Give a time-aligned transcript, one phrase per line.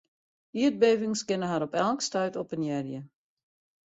[0.59, 3.03] Ierdbevings kinne har op elk stuit oppenearje.